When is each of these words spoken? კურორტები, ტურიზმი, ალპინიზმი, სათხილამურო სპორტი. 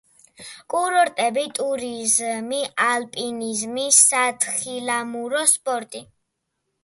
კურორტები, 0.73 1.41
ტურიზმი, 1.57 2.61
ალპინიზმი, 2.85 3.85
სათხილამურო 3.99 5.43
სპორტი. 5.55 6.03